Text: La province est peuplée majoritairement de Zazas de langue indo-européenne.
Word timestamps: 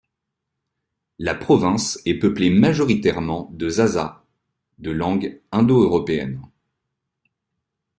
La 1.19 1.35
province 1.35 1.99
est 2.07 2.17
peuplée 2.17 2.49
majoritairement 2.49 3.51
de 3.53 3.69
Zazas 3.69 4.23
de 4.79 4.89
langue 4.89 5.39
indo-européenne. 5.51 6.41